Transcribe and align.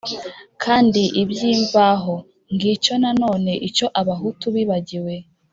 kandi 0.63 1.01
iby’imvaho. 1.21 2.15
ngicyo 2.53 2.93
nanone 3.01 3.51
icyo 3.67 3.87
abahutu 4.01 4.45
bibagiwe 4.55 5.15